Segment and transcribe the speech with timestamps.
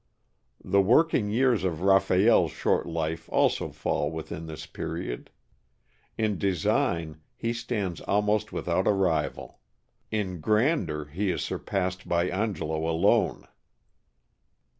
[0.65, 5.29] The working years of Raphael's short life also fall within this period.
[6.17, 9.59] In design he stands almost without a rival;
[10.09, 13.47] in grandeur he is surpassed by Angelo alone.